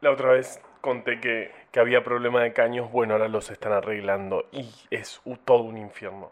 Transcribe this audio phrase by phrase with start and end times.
[0.00, 4.46] La otra vez conté que, que había problema de caños, bueno, ahora los están arreglando
[4.50, 6.30] y es todo un infierno.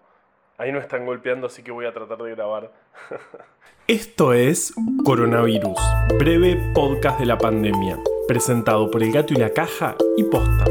[0.57, 2.73] Ahí no están golpeando, así que voy a tratar de grabar.
[3.87, 5.79] Esto es Coronavirus,
[6.19, 10.65] breve podcast de la pandemia, presentado por El Gato y la Caja y Posta.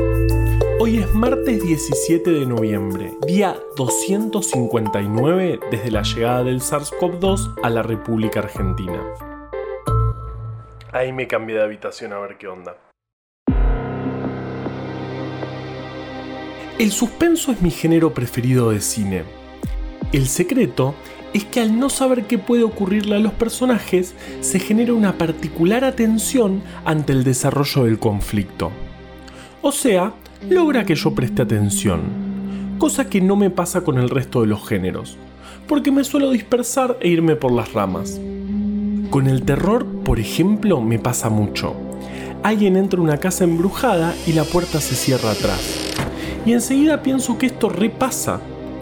[0.80, 7.84] Hoy es martes 17 de noviembre, día 259 desde la llegada del SARS-CoV-2 a la
[7.84, 9.04] República Argentina.
[10.92, 12.76] Ahí me cambié de habitación a ver qué onda.
[16.80, 19.24] El suspenso es mi género preferido de cine.
[20.12, 20.94] El secreto
[21.34, 25.84] es que al no saber qué puede ocurrirle a los personajes, se genera una particular
[25.84, 28.72] atención ante el desarrollo del conflicto.
[29.64, 30.14] O sea,
[30.48, 32.02] logra que yo preste atención,
[32.78, 35.18] cosa que no me pasa con el resto de los géneros,
[35.68, 38.22] porque me suelo dispersar e irme por las ramas.
[39.10, 41.76] Con el terror, por ejemplo, me pasa mucho.
[42.44, 45.87] Alguien entra a una casa embrujada y la puerta se cierra atrás.
[46.48, 48.40] Y enseguida pienso que esto repasa,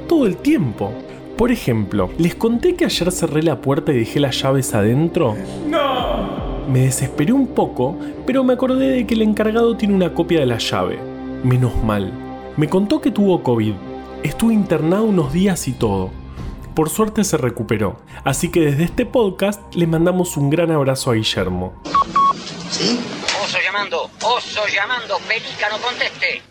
[0.07, 0.93] todo el tiempo.
[1.35, 5.35] Por ejemplo, ¿les conté que ayer cerré la puerta y dejé las llaves adentro?
[5.67, 6.67] ¡No!
[6.69, 10.45] Me desesperé un poco, pero me acordé de que el encargado tiene una copia de
[10.45, 10.99] la llave.
[11.43, 12.13] Menos mal.
[12.55, 13.73] Me contó que tuvo COVID.
[14.21, 16.11] Estuvo internado unos días y todo.
[16.75, 21.15] Por suerte se recuperó, así que desde este podcast le mandamos un gran abrazo a
[21.15, 21.73] Guillermo.
[22.69, 22.99] ¿Sí?
[23.43, 26.43] Oso llamando, oso llamando, pelícano conteste.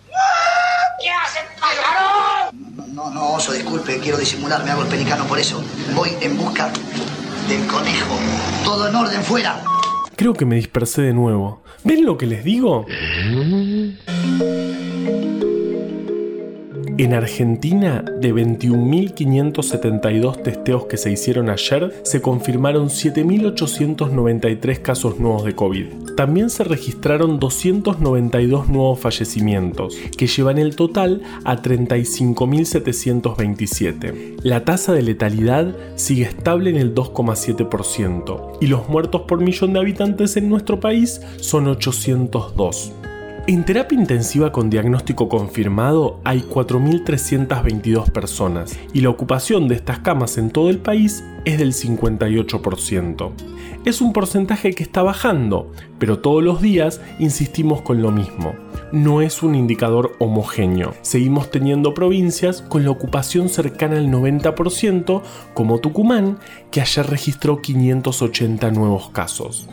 [1.00, 2.50] ¿Qué hacen, pájaro?
[2.52, 5.62] No, no, no, oso, disculpe, quiero disimular, me hago el pelicano por eso.
[5.94, 6.70] Voy en busca
[7.48, 8.18] del conejo.
[8.64, 9.62] Todo en orden, fuera.
[10.16, 11.62] Creo que me dispersé de nuevo.
[11.82, 12.86] ¿Ven lo que les digo?
[16.96, 25.56] En Argentina, de 21.572 testeos que se hicieron ayer, se confirmaron 7.893 casos nuevos de
[25.56, 25.86] COVID.
[26.16, 34.36] También se registraron 292 nuevos fallecimientos, que llevan el total a 35.727.
[34.44, 39.80] La tasa de letalidad sigue estable en el 2,7% y los muertos por millón de
[39.80, 42.92] habitantes en nuestro país son 802.
[43.46, 50.38] En terapia intensiva con diagnóstico confirmado hay 4.322 personas y la ocupación de estas camas
[50.38, 53.33] en todo el país es del 58%.
[53.84, 58.54] Es un porcentaje que está bajando, pero todos los días insistimos con lo mismo.
[58.92, 60.94] No es un indicador homogéneo.
[61.02, 65.20] Seguimos teniendo provincias con la ocupación cercana al 90%,
[65.52, 66.38] como Tucumán,
[66.70, 69.68] que ayer registró 580 nuevos casos.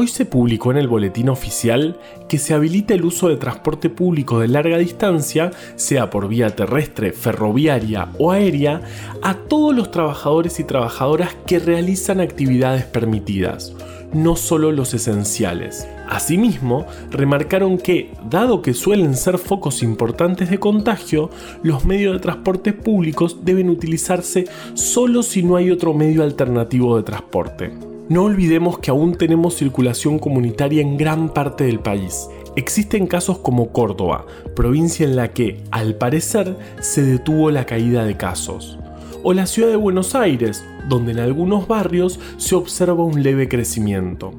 [0.00, 1.98] Hoy se publicó en el boletín oficial
[2.28, 7.10] que se habilita el uso de transporte público de larga distancia, sea por vía terrestre,
[7.10, 8.80] ferroviaria o aérea,
[9.22, 13.74] a todos los trabajadores y trabajadoras que realizan actividades permitidas,
[14.12, 15.88] no solo los esenciales.
[16.08, 21.28] Asimismo, remarcaron que, dado que suelen ser focos importantes de contagio,
[21.64, 24.44] los medios de transporte públicos deben utilizarse
[24.74, 27.97] solo si no hay otro medio alternativo de transporte.
[28.08, 32.26] No olvidemos que aún tenemos circulación comunitaria en gran parte del país.
[32.56, 34.24] Existen casos como Córdoba,
[34.56, 38.78] provincia en la que, al parecer, se detuvo la caída de casos.
[39.22, 44.32] O la ciudad de Buenos Aires, donde en algunos barrios se observa un leve crecimiento.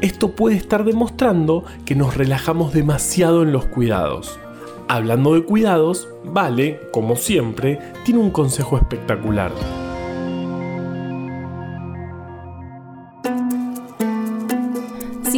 [0.00, 4.40] Esto puede estar demostrando que nos relajamos demasiado en los cuidados.
[4.88, 9.52] Hablando de cuidados, Vale, como siempre, tiene un consejo espectacular.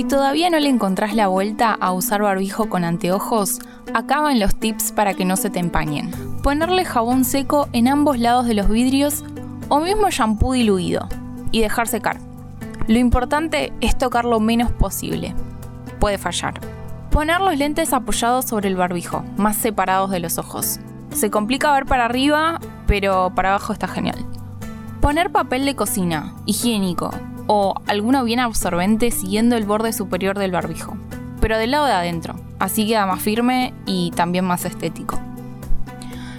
[0.02, 3.60] Si todavía no le encontrás la vuelta a usar barbijo con anteojos,
[3.94, 6.10] acaban los tips para que no se te empañen.
[6.42, 9.22] Ponerle jabón seco en ambos lados de los vidrios
[9.68, 11.08] o mismo shampoo diluido
[11.52, 12.18] y dejar secar.
[12.88, 15.36] Lo importante es tocar lo menos posible.
[16.00, 16.54] Puede fallar.
[17.12, 20.80] Poner los lentes apoyados sobre el barbijo, más separados de los ojos.
[21.12, 22.58] Se complica ver para arriba,
[22.88, 24.18] pero para abajo está genial.
[25.00, 27.12] Poner papel de cocina, higiénico,
[27.46, 30.96] o alguno bien absorbente siguiendo el borde superior del barbijo,
[31.40, 35.20] pero del lado de adentro, así queda más firme y también más estético.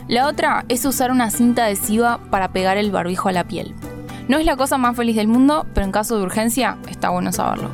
[0.08, 3.74] La otra es usar una cinta adhesiva para pegar el barbijo a la piel.
[4.28, 7.32] No es la cosa más feliz del mundo, pero en caso de urgencia está bueno
[7.32, 7.70] saberlo.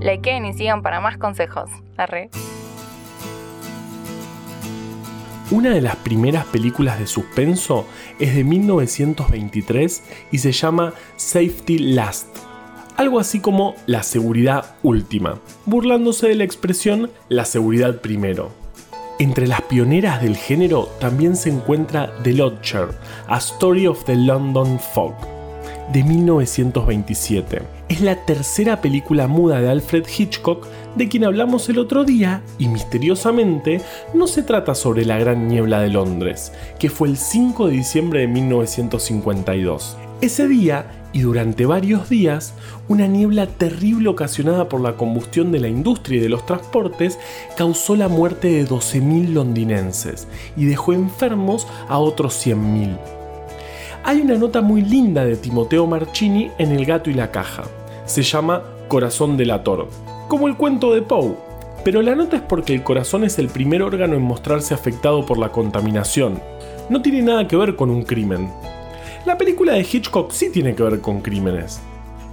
[0.00, 1.70] Likeen y sigan para más consejos.
[1.96, 2.30] Arre.
[5.50, 7.86] Una de las primeras películas de suspenso
[8.18, 12.28] es de 1923 y se llama Safety Last.
[12.96, 18.50] Algo así como la seguridad última, burlándose de la expresión la seguridad primero.
[19.18, 22.88] Entre las pioneras del género también se encuentra The Lodger,
[23.28, 25.31] A Story of the London Fog.
[25.92, 27.62] De 1927.
[27.88, 30.66] Es la tercera película muda de Alfred Hitchcock
[30.96, 33.80] de quien hablamos el otro día y misteriosamente
[34.14, 38.20] no se trata sobre la Gran Niebla de Londres, que fue el 5 de diciembre
[38.20, 39.96] de 1952.
[40.22, 42.54] Ese día y durante varios días,
[42.88, 47.18] una niebla terrible ocasionada por la combustión de la industria y de los transportes
[47.56, 53.21] causó la muerte de 12.000 londinenses y dejó enfermos a otros 100.000.
[54.04, 57.64] Hay una nota muy linda de Timoteo Marchini en El gato y la caja.
[58.04, 59.88] Se llama Corazón delator,
[60.28, 61.36] como el cuento de Poe.
[61.84, 65.38] Pero la nota es porque el corazón es el primer órgano en mostrarse afectado por
[65.38, 66.40] la contaminación.
[66.88, 68.48] No tiene nada que ver con un crimen,
[69.24, 71.80] la película de Hitchcock sí tiene que ver con crímenes.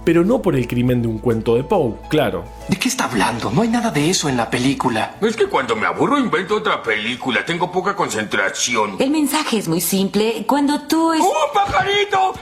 [0.04, 2.44] Pero no por el crimen de un cuento de Poe, claro.
[2.68, 3.50] ¿De qué está hablando?
[3.50, 5.16] No hay nada de eso en la película.
[5.20, 7.44] Es que cuando me aburro invento otra película.
[7.44, 8.96] Tengo poca concentración.
[8.98, 10.44] El mensaje es muy simple.
[10.46, 11.20] Cuando tú es...
[11.20, 12.34] ¡Un pajarito!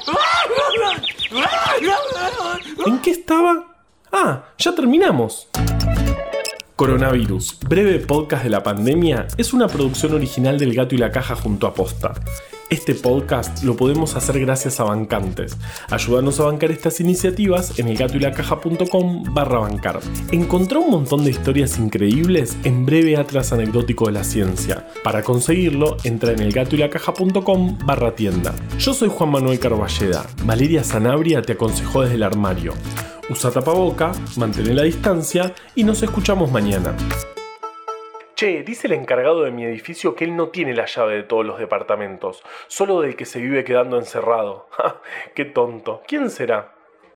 [2.86, 3.64] ¿En qué estaba?
[4.12, 5.48] Ah, ya terminamos.
[6.76, 11.34] Coronavirus, breve podcast de la pandemia, es una producción original del Gato y la Caja
[11.34, 12.14] junto a Posta.
[12.70, 15.56] Este podcast lo podemos hacer gracias a bancantes.
[15.88, 20.00] Ayúdanos a bancar estas iniciativas en elgatoylacaja.com barra bancar.
[20.32, 24.86] Encontrá un montón de historias increíbles en breve atlas anecdótico de la ciencia.
[25.02, 28.54] Para conseguirlo, entra en elgatoylacaja.com barra tienda.
[28.78, 30.26] Yo soy Juan Manuel Carballeda.
[30.44, 32.74] Valeria Sanabria te aconsejó desde el armario.
[33.30, 36.94] Usa tapaboca, mantén la distancia y nos escuchamos mañana.
[38.38, 41.44] Che, dice el encargado de mi edificio que él no tiene la llave de todos
[41.44, 44.68] los departamentos, solo del que se vive quedando encerrado.
[45.34, 46.02] ¡Qué tonto!
[46.06, 46.77] ¿Quién será?